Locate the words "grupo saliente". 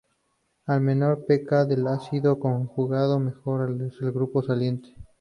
4.11-4.95